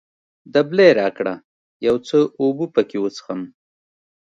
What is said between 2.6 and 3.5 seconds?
پکښې وڅښم.